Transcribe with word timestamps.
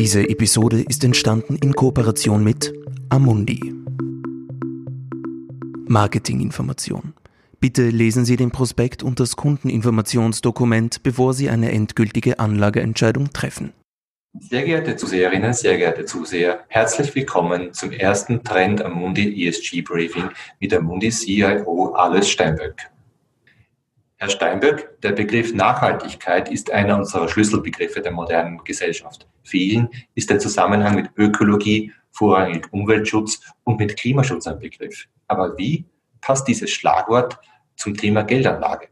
Diese 0.00 0.28
Episode 0.28 0.84
ist 0.88 1.02
entstanden 1.02 1.56
in 1.56 1.74
Kooperation 1.74 2.44
mit 2.44 2.72
Amundi. 3.08 3.74
Marketinginformation. 5.88 7.14
Bitte 7.58 7.88
lesen 7.88 8.24
Sie 8.24 8.36
den 8.36 8.52
Prospekt 8.52 9.02
und 9.02 9.18
das 9.18 9.34
Kundeninformationsdokument, 9.34 11.02
bevor 11.02 11.34
Sie 11.34 11.50
eine 11.50 11.72
endgültige 11.72 12.38
Anlageentscheidung 12.38 13.32
treffen. 13.32 13.72
Sehr 14.38 14.64
geehrte 14.64 14.94
Zuseherinnen, 14.94 15.52
sehr 15.52 15.76
geehrte 15.76 16.04
Zuseher, 16.04 16.60
herzlich 16.68 17.12
willkommen 17.16 17.72
zum 17.72 17.90
ersten 17.90 18.44
Trend 18.44 18.80
Amundi 18.80 19.48
ESG 19.48 19.82
Briefing 19.82 20.30
mit 20.60 20.72
Amundi 20.72 21.08
CIO 21.08 21.94
Alois 21.94 22.28
Steinböck. 22.28 22.88
Herr 24.20 24.30
Steinböck, 24.30 25.00
der 25.02 25.12
Begriff 25.12 25.54
Nachhaltigkeit 25.54 26.50
ist 26.50 26.72
einer 26.72 26.98
unserer 26.98 27.28
Schlüsselbegriffe 27.28 28.00
der 28.00 28.10
modernen 28.10 28.58
Gesellschaft. 28.64 29.28
Vielen 29.44 29.90
ist 30.16 30.28
der 30.28 30.40
Zusammenhang 30.40 30.96
mit 30.96 31.10
Ökologie, 31.16 31.92
vorrangig 32.10 32.66
Umweltschutz 32.72 33.40
und 33.62 33.78
mit 33.78 33.96
Klimaschutz 33.96 34.48
ein 34.48 34.58
Begriff. 34.58 35.04
Aber 35.28 35.56
wie 35.56 35.84
passt 36.20 36.48
dieses 36.48 36.68
Schlagwort 36.70 37.38
zum 37.76 37.96
Thema 37.96 38.22
Geldanlage? 38.22 38.88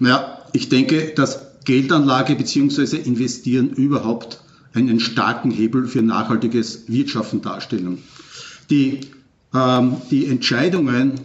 Naja, 0.00 0.46
ich 0.52 0.68
denke, 0.68 1.14
dass 1.14 1.62
Geldanlage 1.64 2.34
bzw. 2.34 2.96
Investieren 2.96 3.70
überhaupt 3.70 4.42
einen 4.74 4.98
starken 4.98 5.52
Hebel 5.52 5.86
für 5.86 6.02
nachhaltiges 6.02 6.88
Wirtschaften 6.88 7.40
darstellen. 7.40 8.02
Die, 8.68 9.12
ähm, 9.54 10.02
die 10.10 10.26
Entscheidungen, 10.26 11.20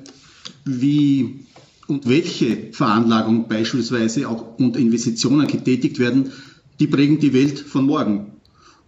wie 0.64 1.47
und 1.88 2.08
welche 2.08 2.74
Veranlagungen 2.74 3.48
beispielsweise 3.48 4.28
auch 4.28 4.58
und 4.60 4.78
Investitionen 4.78 5.48
getätigt 5.48 6.00
werden, 6.00 6.32
die 6.80 6.88
prägen 6.88 7.20
die 7.20 7.34
Welt 7.34 7.60
von 7.60 7.86
morgen. 7.86 8.34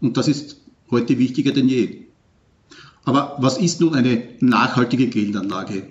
Und 0.01 0.17
das 0.17 0.27
ist 0.27 0.57
heute 0.91 1.17
wichtiger 1.17 1.51
denn 1.51 1.69
je. 1.69 2.05
Aber 3.05 3.37
was 3.39 3.57
ist 3.57 3.81
nun 3.81 3.95
eine 3.95 4.23
nachhaltige 4.39 5.07
Geldanlage? 5.07 5.87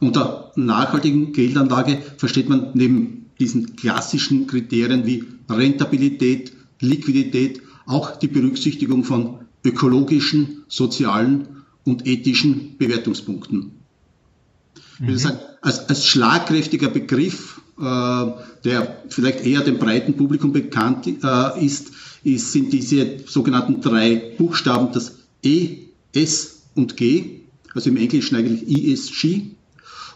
Unter 0.00 0.52
nachhaltigen 0.56 1.32
Geldanlage 1.32 2.02
versteht 2.16 2.48
man 2.48 2.70
neben 2.74 3.26
diesen 3.38 3.76
klassischen 3.76 4.46
Kriterien 4.46 5.06
wie 5.06 5.24
Rentabilität, 5.48 6.52
Liquidität 6.80 7.62
auch 7.86 8.16
die 8.16 8.28
Berücksichtigung 8.28 9.04
von 9.04 9.40
ökologischen, 9.64 10.64
sozialen 10.68 11.48
und 11.84 12.06
ethischen 12.06 12.76
Bewertungspunkten. 12.78 13.72
Ich 14.94 15.00
würde 15.00 15.12
mhm. 15.12 15.18
sagen, 15.18 15.38
als, 15.62 15.88
als 15.88 16.06
schlagkräftiger 16.06 16.88
Begriff, 16.88 17.60
äh, 17.78 17.82
der 18.64 19.02
vielleicht 19.08 19.44
eher 19.44 19.60
dem 19.60 19.78
breiten 19.78 20.16
Publikum 20.16 20.52
bekannt 20.52 21.06
äh, 21.06 21.64
ist, 21.64 21.92
ist, 22.22 22.52
sind 22.52 22.72
diese 22.72 23.18
sogenannten 23.26 23.80
drei 23.80 24.34
Buchstaben, 24.36 24.92
das 24.92 25.16
E, 25.42 25.78
S 26.12 26.62
und 26.74 26.96
G, 26.96 27.40
also 27.74 27.90
im 27.90 27.96
Englischen 27.96 28.36
eigentlich 28.36 28.68
ESG. 28.68 29.52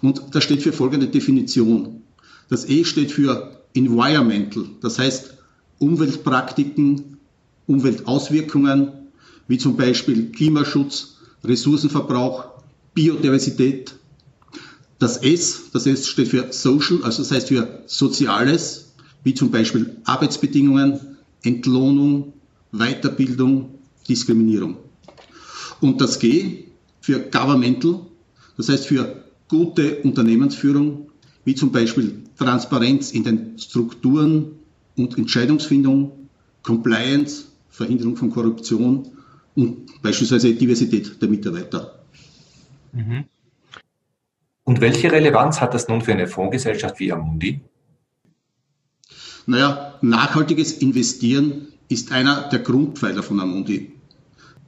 Und 0.02 0.22
das 0.32 0.44
steht 0.44 0.62
für 0.62 0.72
folgende 0.72 1.08
Definition. 1.08 2.02
Das 2.48 2.68
E 2.68 2.84
steht 2.84 3.10
für 3.10 3.58
Environmental, 3.74 4.66
das 4.80 4.98
heißt 4.98 5.34
Umweltpraktiken, 5.78 7.16
Umweltauswirkungen, 7.66 8.92
wie 9.48 9.58
zum 9.58 9.76
Beispiel 9.76 10.30
Klimaschutz, 10.30 11.16
Ressourcenverbrauch, 11.42 12.44
Biodiversität, 12.94 13.94
das 15.04 15.18
S, 15.18 15.70
das 15.70 15.86
S 15.86 16.08
steht 16.08 16.28
für 16.28 16.50
Social, 16.50 17.02
also 17.02 17.22
das 17.22 17.30
heißt 17.30 17.48
für 17.48 17.82
Soziales, 17.84 18.94
wie 19.22 19.34
zum 19.34 19.50
Beispiel 19.50 19.98
Arbeitsbedingungen, 20.04 21.18
Entlohnung, 21.42 22.32
Weiterbildung, 22.72 23.74
Diskriminierung. 24.08 24.78
Und 25.82 26.00
das 26.00 26.18
G 26.18 26.64
für 27.02 27.20
Governmental, 27.20 28.00
das 28.56 28.70
heißt 28.70 28.86
für 28.86 29.24
gute 29.46 29.96
Unternehmensführung, 29.96 31.10
wie 31.44 31.54
zum 31.54 31.70
Beispiel 31.70 32.22
Transparenz 32.38 33.12
in 33.12 33.24
den 33.24 33.58
Strukturen 33.58 34.52
und 34.96 35.18
Entscheidungsfindung, 35.18 36.12
Compliance, 36.62 37.44
Verhinderung 37.68 38.16
von 38.16 38.30
Korruption 38.30 39.06
und 39.54 40.00
beispielsweise 40.00 40.54
Diversität 40.54 41.20
der 41.20 41.28
Mitarbeiter. 41.28 41.98
Mhm. 42.94 43.24
Und 44.64 44.80
welche 44.80 45.12
Relevanz 45.12 45.60
hat 45.60 45.74
das 45.74 45.88
nun 45.88 46.00
für 46.00 46.12
eine 46.12 46.26
Fondsgesellschaft 46.26 46.98
wie 46.98 47.12
Amundi? 47.12 47.60
Naja, 49.46 49.94
nachhaltiges 50.00 50.72
Investieren 50.72 51.68
ist 51.88 52.12
einer 52.12 52.48
der 52.48 52.60
Grundpfeiler 52.60 53.22
von 53.22 53.40
Amundi. 53.40 53.92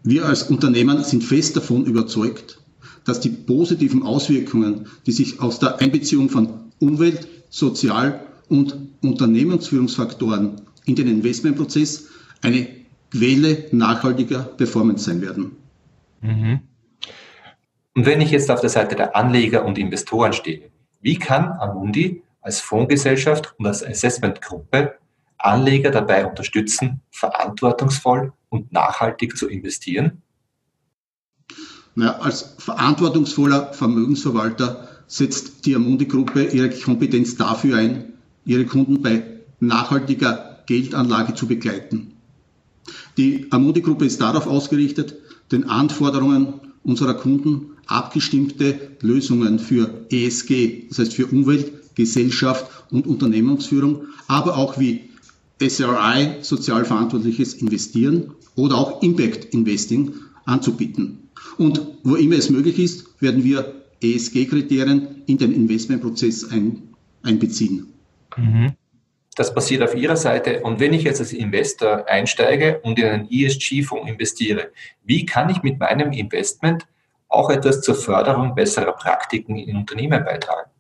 Wir 0.03 0.27
als 0.27 0.45
Unternehmen 0.45 1.03
sind 1.03 1.25
fest 1.25 1.57
davon 1.57 1.87
überzeugt, 1.87 2.61
dass 3.05 3.21
die 3.21 3.31
positiven 3.31 4.03
Auswirkungen, 4.03 4.87
die 5.07 5.13
sich 5.13 5.41
aus 5.41 5.59
der 5.59 5.81
Einbeziehung 5.81 6.29
von 6.29 6.73
Umwelt-, 6.79 7.27
Sozial- 7.49 8.21
und 8.49 8.77
Unternehmensführungsfaktoren 9.03 10.61
in 10.85 10.95
den 10.95 11.09
Investmentprozess 11.09 12.09
eine 12.43 12.69
Quelle 13.11 13.67
nachhaltiger 13.73 14.41
Performance 14.41 15.05
sein 15.05 15.23
werden. 15.23 15.53
Mhm. 16.21 16.61
Und 17.97 18.05
wenn 18.05 18.21
ich 18.21 18.31
jetzt 18.31 18.51
auf 18.51 18.61
der 18.61 18.69
Seite 18.69 18.95
der 18.95 19.17
Anleger 19.17 19.65
und 19.65 19.79
Investoren 19.79 20.35
stehe, 20.35 20.71
wie 21.01 21.19
kann 21.19 21.53
Amundi 21.59 22.23
als 22.43 22.61
Fondsgesellschaft 22.61 23.55
und 23.59 23.67
als 23.67 23.83
Assessmentgruppe 23.83 24.97
Anleger 25.39 25.91
dabei 25.91 26.27
unterstützen, 26.27 27.01
verantwortungsvoll 27.11 28.35
und 28.51 28.71
nachhaltig 28.71 29.39
zu 29.39 29.49
investieren? 29.49 30.21
Na, 31.95 32.19
als 32.19 32.57
verantwortungsvoller 32.59 33.73
Vermögensverwalter 33.73 34.89
setzt 35.07 35.65
die 35.65 35.75
Amundi-Gruppe 35.75 36.45
ihre 36.45 36.69
Kompetenz 36.69 37.37
dafür 37.37 37.79
ein, 37.79 38.13
ihre 38.45 38.67
Kunden 38.67 39.01
bei 39.01 39.23
nachhaltiger 39.59 40.59
Geldanlage 40.67 41.33
zu 41.33 41.47
begleiten. 41.47 42.13
Die 43.17 43.51
Amundi-Gruppe 43.51 44.05
ist 44.05 44.21
darauf 44.21 44.47
ausgerichtet, 44.47 45.15
den 45.51 45.71
Anforderungen 45.71 46.61
unserer 46.83 47.15
Kunden 47.15 47.76
abgestimmte 47.87 48.93
Lösungen 49.01 49.59
für 49.59 50.07
ESG, 50.11 50.89
das 50.89 50.99
heißt 50.99 51.15
für 51.15 51.27
Umwelt, 51.27 51.95
Gesellschaft 51.95 52.67
und 52.91 53.07
Unternehmensführung, 53.07 54.07
aber 54.29 54.57
auch 54.57 54.79
wie 54.79 55.11
SRI, 55.61 56.43
sozial 56.43 56.85
verantwortliches 56.85 57.55
Investieren 57.55 58.35
oder 58.55 58.77
auch 58.77 59.03
Impact 59.03 59.47
Investing 59.55 60.13
anzubieten. 60.45 61.31
Und 61.59 61.81
wo 62.03 62.17
immer 62.17 62.37
es 62.37 62.51
möglich 62.51 62.79
ist, 62.79 63.07
werden 63.21 63.45
wir 63.45 63.83
ESG-Kriterien 64.03 65.23
in 65.27 65.39
den 65.39 65.53
Investmentprozess 65.53 66.51
ein, 66.51 66.83
einbeziehen. 67.23 67.93
Mhm. 68.37 68.73
Das 69.37 69.55
passiert 69.55 69.83
auf 69.83 69.95
Ihrer 69.95 70.17
Seite. 70.17 70.63
Und 70.63 70.81
wenn 70.81 70.95
ich 70.95 71.03
jetzt 71.03 71.21
als 71.21 71.33
Investor 71.33 72.07
einsteige 72.09 72.81
und 72.83 72.99
in 72.99 73.05
einen 73.05 73.31
ESG-Fonds 73.31 74.09
investiere, 74.09 74.73
wie 75.05 75.27
kann 75.27 75.51
ich 75.51 75.63
mit 75.63 75.79
meinem 75.79 76.13
Investment 76.13 76.87
auch 77.37 77.51
etwas 77.51 77.83
zur 77.83 77.95
Förderung 77.95 78.55
besserer 78.55 78.93
Praktiken 78.93 79.57
in 79.57 79.77
Unternehmen 79.77 80.25
beitragen? 80.25 80.71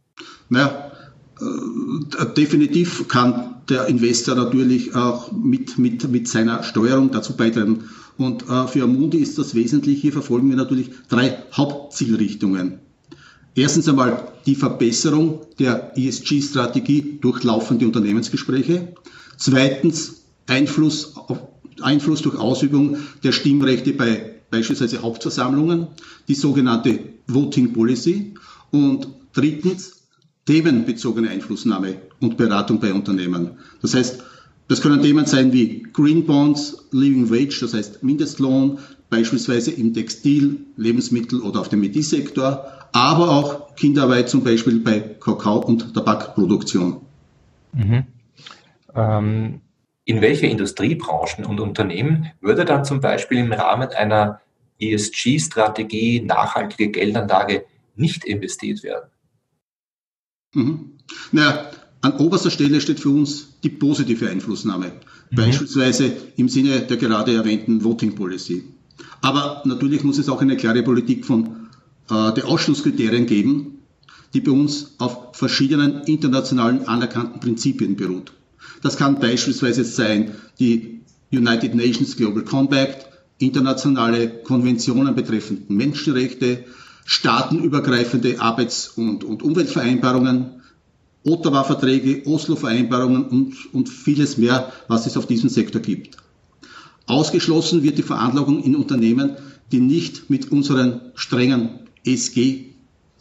Naja, 0.48 0.92
äh, 1.40 2.26
definitiv 2.36 3.08
kann 3.08 3.62
der 3.68 3.86
Investor 3.86 4.34
natürlich 4.34 4.94
auch 4.94 5.32
mit, 5.32 5.78
mit, 5.78 6.08
mit 6.08 6.28
seiner 6.28 6.62
Steuerung 6.62 7.10
dazu 7.10 7.36
beitragen. 7.36 7.84
Und 8.16 8.48
äh, 8.48 8.66
für 8.66 8.84
Amundi 8.84 9.18
ist 9.18 9.38
das 9.38 9.54
wesentlich. 9.54 10.00
Hier 10.00 10.12
verfolgen 10.12 10.48
wir 10.48 10.56
natürlich 10.56 10.90
drei 11.08 11.42
Hauptzielrichtungen. 11.52 12.80
Erstens 13.54 13.88
einmal 13.88 14.32
die 14.44 14.54
Verbesserung 14.54 15.40
der 15.58 15.96
ESG-Strategie 15.96 17.18
durch 17.20 17.42
laufende 17.42 17.86
Unternehmensgespräche. 17.86 18.94
Zweitens 19.36 20.24
Einfluss, 20.46 21.16
auf, 21.16 21.38
Einfluss 21.82 22.22
durch 22.22 22.38
Ausübung 22.38 22.98
der 23.24 23.32
Stimmrechte 23.32 23.92
bei 23.92 24.35
beispielsweise 24.56 25.02
Hauptversammlungen, 25.02 25.88
die 26.28 26.34
sogenannte 26.34 26.98
Voting 27.26 27.72
Policy. 27.72 28.34
Und 28.70 29.08
drittens 29.32 30.08
themenbezogene 30.46 31.28
Einflussnahme 31.28 31.96
und 32.20 32.36
Beratung 32.36 32.80
bei 32.80 32.92
Unternehmen. 32.92 33.58
Das 33.82 33.94
heißt, 33.94 34.22
das 34.68 34.80
können 34.80 35.02
Themen 35.02 35.26
sein 35.26 35.52
wie 35.52 35.82
Green 35.92 36.24
Bonds, 36.26 36.88
Living 36.90 37.30
Wage, 37.30 37.58
das 37.60 37.74
heißt 37.74 38.02
Mindestlohn, 38.02 38.78
beispielsweise 39.10 39.70
im 39.72 39.92
Textil-, 39.94 40.58
Lebensmittel- 40.76 41.42
oder 41.42 41.60
auf 41.60 41.68
dem 41.68 41.80
Medizinsektor, 41.80 42.66
aber 42.92 43.30
auch 43.30 43.76
Kinderarbeit 43.76 44.28
zum 44.28 44.42
Beispiel 44.42 44.80
bei 44.80 45.00
Kakao- 45.00 45.64
und 45.64 45.94
Tabakproduktion. 45.94 47.00
Mhm. 47.72 48.04
Ähm, 48.94 49.60
in 50.04 50.20
welche 50.20 50.46
Industriebranchen 50.46 51.44
und 51.44 51.60
Unternehmen 51.60 52.30
würde 52.40 52.64
dann 52.64 52.84
zum 52.84 53.00
Beispiel 53.00 53.38
im 53.38 53.52
Rahmen 53.52 53.88
einer 53.90 54.40
ESG-Strategie, 54.80 56.20
nachhaltige 56.20 56.90
Geldanlage 56.90 57.64
nicht 57.94 58.24
investiert 58.24 58.82
werden? 58.82 59.10
Mhm. 60.54 60.92
Naja, 61.32 61.70
an 62.02 62.18
oberster 62.18 62.50
Stelle 62.50 62.80
steht 62.80 63.00
für 63.00 63.10
uns 63.10 63.58
die 63.62 63.70
positive 63.70 64.28
Einflussnahme. 64.28 64.86
mhm. 65.30 65.36
beispielsweise 65.36 66.12
im 66.36 66.48
Sinne 66.48 66.80
der 66.80 66.96
gerade 66.96 67.34
erwähnten 67.34 67.82
Voting 67.82 68.14
Policy. 68.14 68.64
Aber 69.20 69.62
natürlich 69.64 70.04
muss 70.04 70.18
es 70.18 70.28
auch 70.28 70.40
eine 70.40 70.56
klare 70.56 70.82
Politik 70.82 71.24
von 71.24 71.68
äh, 72.10 72.32
der 72.32 72.46
Ausschlusskriterien 72.46 73.26
geben, 73.26 73.78
die 74.34 74.40
bei 74.40 74.52
uns 74.52 74.94
auf 74.98 75.36
verschiedenen 75.36 76.02
internationalen 76.04 76.86
anerkannten 76.86 77.40
Prinzipien 77.40 77.96
beruht. 77.96 78.32
Das 78.82 78.96
kann 78.96 79.18
beispielsweise 79.18 79.84
sein 79.84 80.34
die 80.58 81.00
United 81.32 81.74
Nations 81.74 82.16
Global 82.16 82.44
Compact, 82.44 83.06
internationale 83.38 84.28
Konventionen 84.42 85.14
betreffend 85.14 85.70
Menschenrechte, 85.70 86.64
staatenübergreifende 87.04 88.40
Arbeits- 88.40 88.88
und, 88.88 89.24
und 89.24 89.42
Umweltvereinbarungen, 89.42 90.62
Ottawa-Verträge, 91.24 92.26
Oslo-Vereinbarungen 92.26 93.24
und, 93.24 93.74
und 93.74 93.88
vieles 93.88 94.38
mehr, 94.38 94.72
was 94.88 95.06
es 95.06 95.16
auf 95.16 95.26
diesem 95.26 95.48
Sektor 95.48 95.80
gibt. 95.82 96.16
Ausgeschlossen 97.06 97.82
wird 97.82 97.98
die 97.98 98.02
Veranlagung 98.02 98.62
in 98.62 98.74
Unternehmen, 98.74 99.36
die 99.72 99.80
nicht 99.80 100.30
mit 100.30 100.50
unseren 100.50 101.00
strengen 101.14 101.80
SG, 102.04 102.64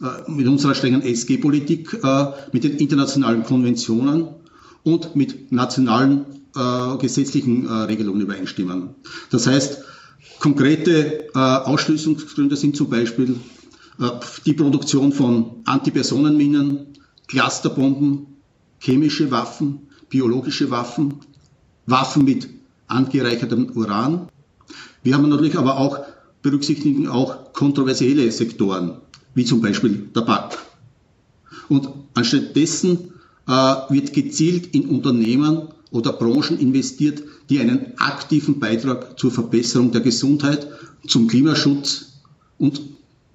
äh, 0.00 0.30
mit 0.30 0.46
unserer 0.46 0.74
strengen 0.74 1.02
SG-Politik, 1.02 1.98
äh, 2.02 2.26
mit 2.52 2.64
den 2.64 2.76
internationalen 2.78 3.44
Konventionen 3.44 4.28
und 4.82 5.16
mit 5.16 5.52
nationalen 5.52 6.26
äh, 6.56 6.96
gesetzlichen 6.98 7.66
äh, 7.66 7.72
Regelungen 7.72 8.20
übereinstimmen. 8.20 8.90
Das 9.30 9.46
heißt, 9.46 9.82
konkrete 10.38 11.28
äh, 11.34 11.38
Ausschließungsgründe 11.38 12.56
sind 12.56 12.76
zum 12.76 12.90
Beispiel 12.90 13.36
äh, 14.00 14.08
die 14.44 14.52
Produktion 14.52 15.12
von 15.12 15.62
Antipersonenminen, 15.64 16.86
Clusterbomben, 17.28 18.26
chemische 18.78 19.30
Waffen, 19.30 19.88
biologische 20.08 20.70
Waffen, 20.70 21.14
Waffen 21.86 22.24
mit 22.24 22.48
angereichertem 22.88 23.70
Uran. 23.74 24.28
Wir 25.02 25.14
haben 25.14 25.28
natürlich 25.28 25.56
aber 25.56 25.78
auch 25.78 26.00
berücksichtigen 26.42 27.08
auch 27.08 27.52
kontroversielle 27.52 28.30
Sektoren, 28.30 28.98
wie 29.34 29.44
zum 29.44 29.60
Beispiel 29.60 30.08
Tabak. 30.12 30.58
Und 31.68 31.88
anstatt 32.14 32.54
dessen 32.54 33.12
äh, 33.48 33.52
wird 33.52 34.12
gezielt 34.12 34.74
in 34.74 34.88
Unternehmen 34.88 35.68
oder 35.90 36.12
Branchen 36.12 36.58
investiert, 36.58 37.22
die 37.48 37.60
einen 37.60 37.92
aktiven 37.98 38.58
Beitrag 38.58 39.18
zur 39.18 39.30
Verbesserung 39.30 39.92
der 39.92 40.00
Gesundheit, 40.00 40.66
zum 41.06 41.28
Klimaschutz 41.28 42.20
und 42.58 42.80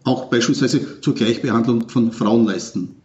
auch 0.04 0.30
beispielsweise 0.30 1.02
zur 1.02 1.16
Gleichbehandlung 1.16 1.88
von 1.90 2.12
Frauen 2.12 2.46
leisten. 2.46 2.96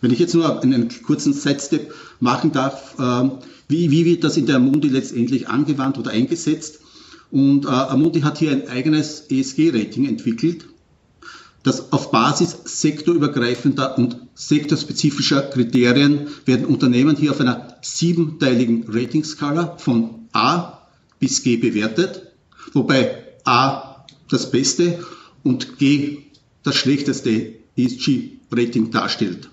Wenn 0.00 0.10
ich 0.10 0.18
jetzt 0.18 0.34
nur 0.34 0.62
einen 0.62 0.90
kurzen 1.02 1.32
Sidestep 1.32 1.94
machen 2.20 2.52
darf, 2.52 2.96
äh, 2.98 3.30
wie, 3.68 3.90
wie 3.90 4.04
wird 4.04 4.24
das 4.24 4.36
in 4.36 4.46
der 4.46 4.56
Amundi 4.56 4.88
letztendlich 4.88 5.48
angewandt 5.48 5.98
oder 5.98 6.10
eingesetzt? 6.10 6.80
Und 7.30 7.64
äh, 7.64 7.68
Amundi 7.68 8.20
hat 8.20 8.38
hier 8.38 8.50
ein 8.52 8.68
eigenes 8.68 9.24
ESG-Rating 9.30 10.06
entwickelt, 10.06 10.66
das 11.64 11.92
auf 11.92 12.10
Basis 12.10 12.56
sektorübergreifender 12.64 13.98
und 13.98 14.18
sektorspezifischer 14.34 15.42
Kriterien 15.42 16.28
werden 16.44 16.66
Unternehmen 16.66 17.16
hier 17.16 17.32
auf 17.32 17.40
einer 17.40 17.78
siebenteiligen 17.80 18.84
Ratingskala 18.86 19.78
von 19.78 20.28
A 20.32 20.78
bis 21.18 21.42
G 21.42 21.56
bewertet, 21.56 22.32
wobei 22.74 23.24
A 23.44 24.04
das 24.30 24.50
beste 24.50 25.04
und 25.42 25.78
G 25.78 26.18
das 26.62 26.76
schlechteste 26.76 27.54
ESG-Rating 27.76 28.90
darstellt. 28.90 29.48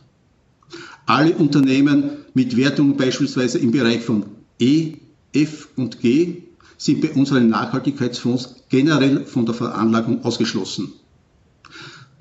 Alle 1.05 1.35
Unternehmen 1.35 2.25
mit 2.33 2.57
Wertungen 2.57 2.97
beispielsweise 2.97 3.57
im 3.57 3.71
Bereich 3.71 4.01
von 4.01 4.25
E, 4.59 4.97
F 5.33 5.69
und 5.77 6.01
G 6.01 6.43
sind 6.77 7.01
bei 7.01 7.11
unseren 7.11 7.47
Nachhaltigkeitsfonds 7.49 8.55
generell 8.69 9.25
von 9.25 9.45
der 9.45 9.55
Veranlagung 9.55 10.25
ausgeschlossen. 10.25 10.93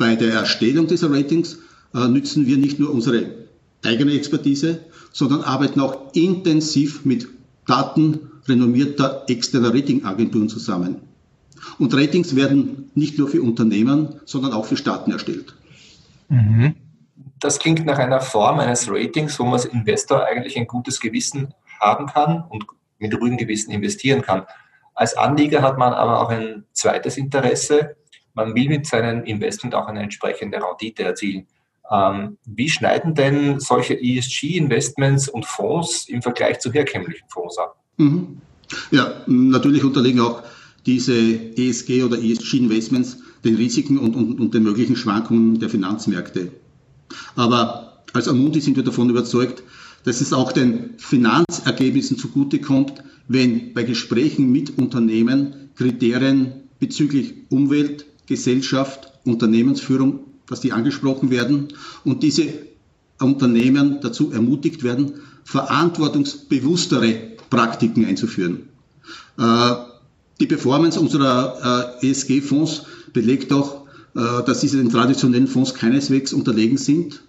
Bei 0.01 0.17
der 0.17 0.33
Erstellung 0.33 0.87
dieser 0.87 1.13
Ratings 1.13 1.59
äh, 1.95 2.09
nützen 2.09 2.47
wir 2.47 2.57
nicht 2.57 2.81
nur 2.81 2.93
unsere 2.93 3.27
eigene 3.85 4.15
Expertise, 4.15 4.81
sondern 5.13 5.43
arbeiten 5.43 5.81
auch 5.81 6.15
intensiv 6.15 7.05
mit 7.05 7.29
Daten 7.67 8.19
renommierter 8.49 9.25
externer 9.29 9.75
Ratingagenturen 9.75 10.49
zusammen. 10.49 10.97
Und 11.79 11.95
Ratings 11.95 12.35
werden 12.35 12.91
nicht 12.95 13.19
nur 13.19 13.29
für 13.29 13.43
Unternehmen, 13.43 14.21
sondern 14.25 14.55
auch 14.55 14.65
für 14.65 14.79
Staaten 14.79 15.13
erstellt. 15.13 15.55
Mhm 16.29 16.75
das 17.41 17.59
klingt 17.59 17.85
nach 17.87 17.99
einer 17.99 18.21
Form 18.21 18.61
eines 18.61 18.89
Ratings, 18.89 19.39
wo 19.41 19.45
man 19.45 19.55
als 19.55 19.65
Investor 19.65 20.25
eigentlich 20.25 20.57
ein 20.57 20.67
gutes 20.67 21.01
Gewissen 21.01 21.55
haben 21.81 22.07
kann 22.07 22.45
und 22.49 22.67
mit 22.99 23.15
ruhigem 23.15 23.39
Gewissen 23.39 23.73
investieren 23.73 24.23
kann. 24.23 24.47
Als 24.95 25.17
Anleger 25.17 25.63
hat 25.63 25.79
man 25.79 25.95
aber 25.95 26.21
auch 26.21 26.29
ein 26.29 26.65
zweites 26.73 27.17
Interesse. 27.17 27.97
Man 28.41 28.55
will 28.55 28.69
mit 28.69 28.87
seinem 28.87 29.25
Investment 29.25 29.75
auch 29.75 29.87
eine 29.87 30.01
entsprechende 30.01 30.59
Rendite 30.59 31.05
erzielen. 31.05 31.47
Ähm, 31.91 32.39
wie 32.47 32.69
schneiden 32.69 33.15
denn 33.15 33.61
solche 33.61 34.01
ESG-Investments 34.01 35.29
und 35.29 35.45
Fonds 35.45 36.09
im 36.09 36.23
Vergleich 36.23 36.61
zu 36.61 36.73
herkömmlichen 36.73 37.29
Fonds 37.29 37.59
ab? 37.59 37.77
Mhm. 37.97 38.39
Ja, 38.91 39.25
natürlich 39.27 39.85
unterliegen 39.85 40.21
auch 40.21 40.43
diese 40.87 41.13
ESG- 41.13 42.05
oder 42.05 42.19
ESG-Investments 42.19 43.19
den 43.45 43.57
Risiken 43.57 43.99
und, 43.99 44.17
und, 44.17 44.41
und 44.41 44.55
den 44.55 44.63
möglichen 44.63 44.97
Schwankungen 44.97 45.59
der 45.59 45.69
Finanzmärkte. 45.69 46.53
Aber 47.37 48.03
als 48.13 48.29
Amundi 48.29 48.61
sind 48.61 48.77
wir 48.77 48.85
davon 48.85 49.11
überzeugt, 49.11 49.63
dass 50.05 50.21
es 50.21 50.33
auch 50.33 50.53
den 50.53 50.95
Finanzergebnissen 50.99 52.17
zugutekommt, 52.17 53.03
wenn 53.29 53.75
bei 53.75 53.83
Gesprächen 53.83 54.51
mit 54.51 54.79
Unternehmen 54.79 55.71
Kriterien 55.77 56.69
bezüglich 56.79 57.35
Umwelt, 57.51 58.07
Gesellschaft, 58.31 59.13
Unternehmensführung, 59.25 60.21
dass 60.47 60.61
die 60.61 60.71
angesprochen 60.73 61.31
werden 61.31 61.69
und 62.05 62.23
diese 62.23 62.47
Unternehmen 63.19 63.99
dazu 64.01 64.31
ermutigt 64.31 64.85
werden, 64.85 65.15
verantwortungsbewusstere 65.45 67.33
Praktiken 67.51 68.07
einzuführen. 68.07 68.69
Äh, 69.37 69.75
die 70.41 70.47
Performance 70.47 70.99
unserer 71.01 71.99
äh, 72.01 72.09
ESG-Fonds 72.09 72.85
belegt 73.13 73.53
auch, 73.53 73.87
äh, 74.15 74.45
dass 74.47 74.61
diese 74.61 74.79
den 74.79 74.91
traditionellen 74.91 75.49
Fonds 75.49 75.75
keineswegs 75.75 76.33
unterlegen 76.33 76.79
sind. 76.79 77.23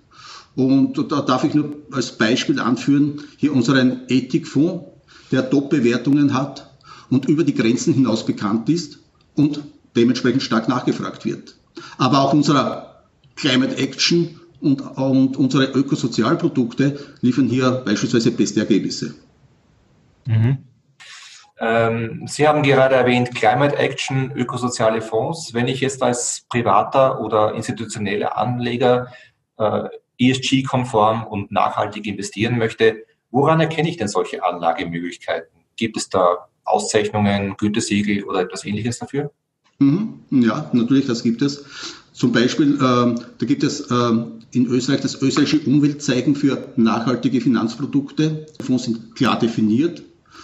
Und 0.55 1.11
da 1.11 1.21
darf 1.21 1.43
ich 1.43 1.55
nur 1.55 1.77
als 1.91 2.11
Beispiel 2.11 2.59
anführen, 2.59 3.21
hier 3.37 3.53
unseren 3.55 4.01
Ethikfonds, 4.07 4.85
der 5.31 5.49
Top-Bewertungen 5.49 6.35
hat 6.35 6.69
und 7.09 7.27
über 7.27 7.43
die 7.43 7.55
Grenzen 7.55 7.93
hinaus 7.95 8.25
bekannt 8.25 8.69
ist 8.69 8.99
und 9.33 9.61
dementsprechend 9.95 10.43
stark 10.43 10.67
nachgefragt 10.67 11.25
wird. 11.25 11.55
Aber 11.97 12.21
auch 12.21 12.33
unserer 12.33 13.03
Climate 13.35 13.77
Action 13.77 14.39
und, 14.59 14.81
und 14.81 15.37
unsere 15.37 15.65
Ökosozialprodukte 15.65 16.99
liefern 17.21 17.47
hier 17.47 17.71
beispielsweise 17.85 18.31
beste 18.31 18.61
Ergebnisse. 18.61 19.15
Mhm. 20.25 20.59
Ähm, 21.59 22.23
Sie 22.27 22.47
haben 22.47 22.63
gerade 22.63 22.95
erwähnt 22.95 23.33
Climate 23.35 23.77
Action, 23.77 24.31
ökosoziale 24.35 25.01
Fonds. 25.01 25.53
Wenn 25.53 25.67
ich 25.67 25.81
jetzt 25.81 26.01
als 26.01 26.45
privater 26.49 27.21
oder 27.21 27.53
institutioneller 27.53 28.37
Anleger 28.37 29.11
äh, 29.57 29.87
ESG-konform 30.19 31.25
und 31.25 31.51
nachhaltig 31.51 32.05
investieren 32.05 32.57
möchte, 32.57 33.03
woran 33.31 33.59
erkenne 33.59 33.89
ich 33.89 33.97
denn 33.97 34.07
solche 34.07 34.43
Anlagemöglichkeiten? 34.43 35.65
Gibt 35.75 35.97
es 35.97 36.09
da 36.09 36.47
Auszeichnungen, 36.63 37.57
Gütesiegel 37.57 38.23
oder 38.23 38.41
etwas 38.41 38.65
ähnliches 38.65 38.99
dafür? 38.99 39.31
Mhm, 39.81 40.19
ja, 40.29 40.69
natürlich, 40.73 41.07
das 41.07 41.23
gibt 41.23 41.41
es. 41.41 41.63
Zum 42.13 42.31
Beispiel, 42.31 42.75
äh, 42.75 42.79
da 42.79 43.45
gibt 43.47 43.63
es 43.63 43.81
äh, 43.81 44.11
in 44.51 44.67
Österreich 44.67 45.01
das 45.01 45.19
österreichische 45.19 45.65
Umweltzeichen 45.65 46.35
für 46.35 46.71
nachhaltige 46.75 47.41
Finanzprodukte. 47.41 48.45
Die 48.59 48.63
Fonds 48.63 48.83
sind 48.83 49.15
klar 49.15 49.39
definiert 49.39 50.03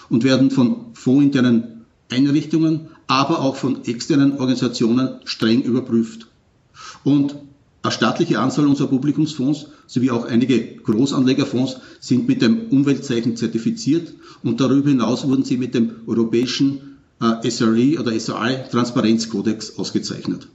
und 0.10 0.24
werden 0.24 0.50
von 0.50 0.88
fondsinternen 0.94 1.86
Einrichtungen, 2.10 2.88
aber 3.06 3.42
auch 3.42 3.58
von 3.58 3.86
externen 3.86 4.40
Organisationen 4.40 5.20
streng 5.26 5.62
überprüft. 5.62 6.26
Und 7.04 7.36
eine 7.84 7.92
staatliche 7.92 8.40
Anzahl 8.40 8.66
unserer 8.66 8.88
Publikumsfonds 8.88 9.68
sowie 9.86 10.10
auch 10.10 10.26
einige 10.26 10.78
Großanlegerfonds 10.78 11.78
sind 12.00 12.28
mit 12.28 12.42
dem 12.42 12.70
Umweltzeichen 12.70 13.36
zertifiziert 13.36 14.16
und 14.42 14.60
darüber 14.62 14.90
hinaus 14.90 15.28
wurden 15.28 15.44
sie 15.44 15.58
mit 15.58 15.76
dem 15.76 15.92
europäischen 16.08 16.97
äh, 17.22 17.50
SRE 17.50 18.00
oder 18.00 18.18
SRI 18.20 18.70
Transparenzkodex 18.70 19.78
ausgezeichnet. 19.78 20.48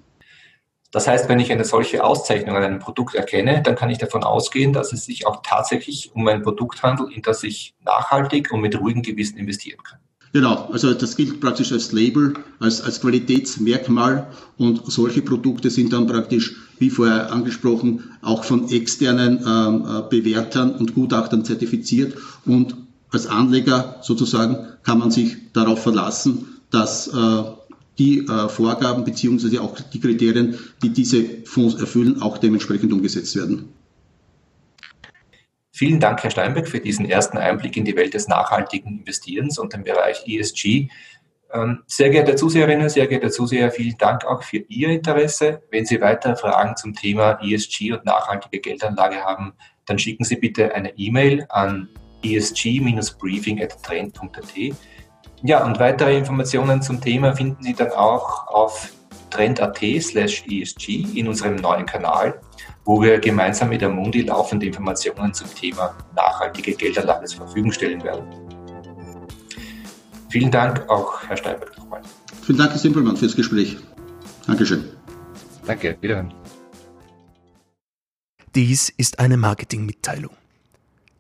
Das 0.93 1.09
heißt, 1.09 1.29
wenn 1.31 1.41
ich 1.41 1.51
eine 1.51 1.65
solche 1.65 2.05
Auszeichnung 2.05 2.55
an 2.55 2.63
einem 2.63 2.79
Produkt 2.79 3.15
erkenne, 3.15 3.63
dann 3.63 3.77
kann 3.77 3.89
ich 3.89 3.97
davon 3.97 4.23
ausgehen, 4.23 4.75
dass 4.75 4.93
es 4.93 5.07
sich 5.07 5.27
auch 5.27 5.41
tatsächlich 5.43 6.11
um 6.15 6.29
ein 6.29 6.43
Produkt 6.43 6.83
handelt, 6.83 7.13
in 7.13 7.23
das 7.23 7.43
ich 7.43 7.75
nachhaltig 7.85 8.53
und 8.53 8.61
mit 8.61 8.79
ruhigem 8.79 9.03
Gewissen 9.03 9.39
investieren 9.39 9.83
kann. 9.83 9.99
Genau, 10.35 10.69
also 10.73 10.95
das 10.95 11.17
gilt 11.17 11.41
praktisch 11.41 11.73
als 11.73 11.93
Label, 11.93 12.35
als, 12.59 12.81
als 12.81 13.01
Qualitätsmerkmal 13.03 14.29
und 14.57 14.91
solche 14.91 15.21
Produkte 15.21 15.69
sind 15.69 15.93
dann 15.93 16.07
praktisch, 16.07 16.57
wie 16.79 16.89
vorher 16.89 17.31
angesprochen, 17.31 18.11
auch 18.23 18.45
von 18.45 18.71
externen 18.71 19.41
ähm, 19.47 19.85
äh, 19.87 20.09
Bewertern 20.09 20.75
und 20.75 20.95
Gutachtern 20.95 21.45
zertifiziert 21.45 22.17
und 22.47 22.77
als 23.13 23.27
Anleger 23.27 23.99
sozusagen 24.01 24.69
kann 24.83 24.99
man 24.99 25.11
sich 25.11 25.53
darauf 25.53 25.83
verlassen, 25.83 26.61
dass 26.71 27.09
äh, 27.09 27.43
die 27.99 28.27
äh, 28.27 28.49
Vorgaben 28.49 29.05
beziehungsweise 29.05 29.61
auch 29.61 29.79
die 29.79 30.01
Kriterien, 30.01 30.59
die 30.83 30.91
diese 30.91 31.45
Fonds 31.45 31.81
erfüllen, 31.81 32.23
auch 32.23 32.39
dementsprechend 32.39 32.93
umgesetzt 32.93 33.37
werden. 33.37 33.73
Vielen 35.75 36.01
Dank, 36.01 36.23
Herr 36.23 36.31
Steinbeck, 36.31 36.69
für 36.69 36.81
diesen 36.81 37.07
ersten 37.07 37.39
Einblick 37.39 37.77
in 37.77 37.85
die 37.85 37.97
Welt 37.97 38.15
des 38.15 38.29
nachhaltigen 38.29 38.99
Investierens 38.99 39.59
und 39.59 39.73
den 39.73 39.85
Bereich 39.85 40.25
ESG. 40.27 40.89
Ähm, 41.53 41.83
sehr 41.87 42.11
geehrte 42.11 42.35
Zuseherinnen, 42.35 42.89
sehr 42.89 43.07
geehrte 43.07 43.31
Zuseher, 43.31 43.71
vielen 43.71 43.99
Dank 43.99 44.25
auch 44.25 44.43
für 44.43 44.59
Ihr 44.69 44.89
Interesse. 44.89 45.63
Wenn 45.71 45.85
Sie 45.85 46.01
weitere 46.01 46.37
Fragen 46.37 46.77
zum 46.77 46.95
Thema 46.95 47.39
ESG 47.43 47.93
und 47.93 48.05
nachhaltige 48.05 48.61
Geldanlage 48.61 49.17
haben, 49.17 49.53
dann 49.87 49.99
schicken 49.99 50.25
Sie 50.25 50.37
bitte 50.37 50.75
eine 50.75 50.97
E-Mail 50.97 51.47
an 51.51 51.89
esg-briefing.trend.at. 52.23 54.77
Ja, 55.45 55.65
und 55.65 55.81
weitere 55.81 56.17
Informationen 56.17 56.83
zum 56.83 57.01
Thema 57.01 57.35
finden 57.35 57.61
Sie 57.63 57.75
dann 57.75 57.91
auch 57.91 58.47
auf 58.47 58.93
trend.at 59.31 59.79
slash 60.01 60.45
ESG 60.47 61.19
in 61.19 61.27
unserem 61.27 61.57
neuen 61.57 61.87
Kanal, 61.87 62.41
wo 62.85 63.03
wir 63.03 63.19
gemeinsam 63.19 63.71
mit 63.71 63.83
Amundi 63.83 64.23
laufende 64.23 64.67
Informationen 64.67 65.35
zum 65.35 65.53
Thema 65.55 65.97
nachhaltige 66.15 66.75
Geldanlage 66.75 67.27
zur 67.27 67.47
Verfügung 67.47 67.73
stellen 67.73 68.03
werden. 68.05 68.25
Vielen 70.29 70.51
Dank 70.51 70.89
auch, 70.89 71.23
Herr 71.29 71.37
Steinberg, 71.37 71.77
nochmal. 71.77 72.03
Vielen 72.43 72.59
Dank, 72.59 72.71
Herr 72.71 72.79
Simpelmann, 72.79 73.17
fürs 73.17 73.37
Gespräch. 73.37 73.77
Dankeschön. 74.47 74.85
Danke, 75.67 75.97
wiederhören. 76.01 76.33
Dies 78.55 78.91
ist 78.91 79.19
eine 79.19 79.37
Marketingmitteilung. 79.37 80.37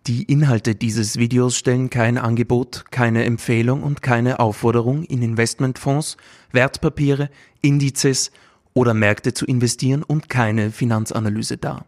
Die 0.08 0.24
Inhalte 0.24 0.74
dieses 0.74 1.16
Videos 1.16 1.56
stellen 1.56 1.88
kein 1.88 2.18
Angebot, 2.18 2.86
keine 2.90 3.24
Empfehlung 3.24 3.84
und 3.84 4.02
keine 4.02 4.40
Aufforderung, 4.40 5.04
in 5.04 5.22
Investmentfonds, 5.22 6.16
Wertpapiere, 6.50 7.30
Indizes 7.60 8.32
oder 8.74 8.94
Märkte 8.94 9.32
zu 9.32 9.46
investieren 9.46 10.02
und 10.02 10.28
keine 10.28 10.72
Finanzanalyse 10.72 11.56
dar. 11.56 11.86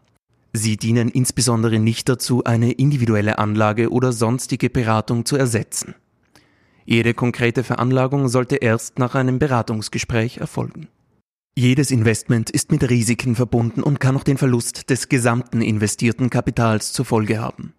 Sie 0.53 0.77
dienen 0.77 1.09
insbesondere 1.09 1.79
nicht 1.79 2.07
dazu, 2.07 2.45
eine 2.45 2.71
individuelle 2.71 3.37
Anlage 3.37 3.91
oder 3.91 4.13
sonstige 4.13 4.69
Beratung 4.69 5.25
zu 5.25 5.35
ersetzen. 5.35 5.95
Jede 6.85 7.13
konkrete 7.13 7.65
Veranlagung 7.65 8.29
sollte 8.29 8.55
erst 8.55 8.97
nach 8.97 9.15
einem 9.15 9.39
Beratungsgespräch 9.39 10.37
erfolgen. 10.37 10.87
Jedes 11.57 11.91
Investment 11.91 12.49
ist 12.49 12.71
mit 12.71 12.89
Risiken 12.89 13.35
verbunden 13.35 13.83
und 13.83 13.99
kann 13.99 14.15
auch 14.15 14.23
den 14.23 14.37
Verlust 14.37 14.89
des 14.89 15.09
gesamten 15.09 15.61
investierten 15.61 16.29
Kapitals 16.29 16.93
zur 16.93 17.03
Folge 17.03 17.39
haben. 17.39 17.73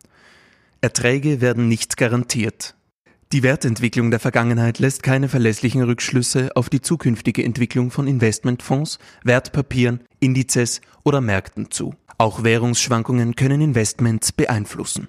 Erträge 0.81 1.41
werden 1.41 1.69
nicht 1.69 1.97
garantiert. 1.97 2.75
Die 3.33 3.43
Wertentwicklung 3.43 4.11
der 4.11 4.21
Vergangenheit 4.21 4.79
lässt 4.79 5.03
keine 5.03 5.29
verlässlichen 5.29 5.83
Rückschlüsse 5.83 6.51
auf 6.55 6.71
die 6.71 6.81
zukünftige 6.81 7.43
Entwicklung 7.43 7.91
von 7.91 8.07
Investmentfonds, 8.07 8.99
Wertpapieren, 9.25 10.01
Indizes 10.21 10.81
oder 11.03 11.21
Märkten 11.21 11.71
zu. 11.71 11.95
Auch 12.19 12.45
Währungsschwankungen 12.45 13.35
können 13.35 13.61
Investments 13.61 14.31
beeinflussen. 14.33 15.09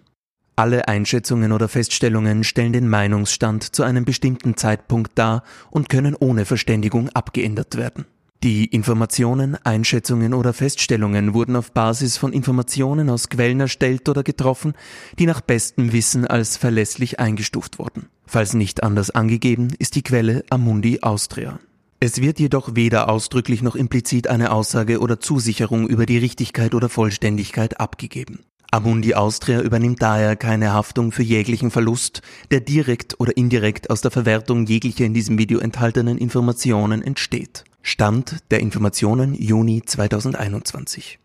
Alle 0.56 0.88
Einschätzungen 0.88 1.52
oder 1.52 1.68
Feststellungen 1.68 2.44
stellen 2.44 2.74
den 2.74 2.90
Meinungsstand 2.90 3.64
zu 3.64 3.84
einem 3.84 4.06
bestimmten 4.06 4.58
Zeitpunkt 4.58 5.12
dar 5.14 5.44
und 5.70 5.88
können 5.88 6.16
ohne 6.16 6.46
Verständigung 6.46 7.10
abgeändert 7.10 7.78
werden. 7.78 8.06
Die 8.44 8.66
Informationen, 8.66 9.58
Einschätzungen 9.64 10.36
oder 10.36 10.54
Feststellungen 10.54 11.34
wurden 11.34 11.56
auf 11.56 11.72
Basis 11.72 12.18
von 12.18 12.34
Informationen 12.34 13.10
aus 13.10 13.30
Quellen 13.30 13.60
erstellt 13.60 14.08
oder 14.10 14.22
getroffen, 14.22 14.74
die 15.18 15.26
nach 15.26 15.42
bestem 15.42 15.92
Wissen 15.92 16.28
als 16.28 16.56
verlässlich 16.56 17.20
eingestuft 17.20 17.80
wurden. 17.80 18.10
Falls 18.28 18.54
nicht 18.54 18.84
anders 18.84 19.10
angegeben, 19.10 19.70
ist 19.80 19.96
die 19.96 20.04
Quelle 20.04 20.44
Amundi 20.52 21.00
Austria. 21.02 21.60
Es 22.00 22.22
wird 22.22 22.40
jedoch 22.40 22.76
weder 22.76 23.10
ausdrücklich 23.10 23.64
noch 23.64 23.76
implizit 23.76 24.28
eine 24.28 24.52
Aussage 24.52 25.00
oder 25.00 25.20
Zusicherung 25.20 25.88
über 25.88 26.06
die 26.06 26.20
Richtigkeit 26.20 26.76
oder 26.76 26.90
Vollständigkeit 26.90 27.80
abgegeben. 27.80 28.42
Amundi 28.70 29.16
Austria 29.16 29.62
übernimmt 29.62 30.02
daher 30.02 30.36
keine 30.36 30.74
Haftung 30.74 31.12
für 31.12 31.24
jeglichen 31.24 31.72
Verlust, 31.72 32.22
der 32.52 32.60
direkt 32.60 33.20
oder 33.20 33.36
indirekt 33.36 33.90
aus 33.90 34.02
der 34.02 34.12
Verwertung 34.12 34.68
jeglicher 34.68 35.06
in 35.06 35.16
diesem 35.16 35.40
Video 35.40 35.58
enthaltenen 35.58 36.20
Informationen 36.20 37.02
entsteht. 37.02 37.64
Stand 37.90 38.44
der 38.52 38.60
Informationen 38.60 39.34
Juni 39.34 39.82
2021. 39.82 41.20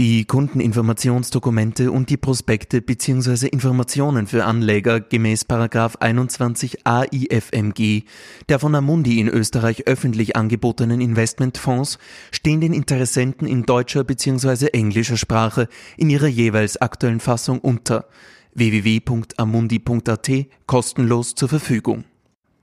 Die 0.00 0.24
Kundeninformationsdokumente 0.24 1.92
und 1.92 2.10
die 2.10 2.16
Prospekte 2.16 2.82
bzw. 2.82 3.46
Informationen 3.46 4.26
für 4.26 4.44
Anleger 4.44 4.98
gemäß 4.98 5.46
21 5.48 6.84
AIFMG 6.84 8.02
der 8.48 8.58
von 8.58 8.74
Amundi 8.74 9.20
in 9.20 9.28
Österreich 9.28 9.86
öffentlich 9.86 10.34
angebotenen 10.34 11.00
Investmentfonds 11.00 12.00
stehen 12.32 12.60
den 12.60 12.72
Interessenten 12.72 13.46
in 13.46 13.62
deutscher 13.62 14.02
bzw. 14.02 14.66
englischer 14.72 15.16
Sprache 15.16 15.68
in 15.96 16.10
ihrer 16.10 16.26
jeweils 16.26 16.76
aktuellen 16.76 17.20
Fassung 17.20 17.60
unter 17.60 18.06
www.amundi.at 18.54 20.30
kostenlos 20.66 21.36
zur 21.36 21.48
Verfügung. 21.48 22.02